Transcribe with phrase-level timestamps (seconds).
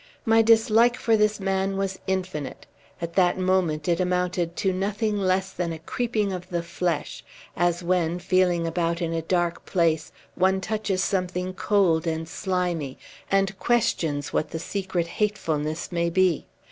[0.25, 2.65] My dislike for this man was infinite.
[3.03, 7.23] At that moment it amounted to nothing less than a creeping of the flesh,
[7.55, 12.97] as when, feeling about in a dark place, one touches something cold and slimy,
[13.29, 16.47] and questions what the secret hatefulness may be.